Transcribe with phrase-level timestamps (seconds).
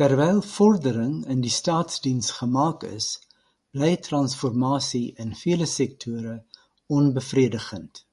[0.00, 3.08] Terwyl vordering in die staatsdiens gemaak is,
[3.76, 6.36] bly transformasie in vele sektore
[7.00, 8.06] onbevredigend.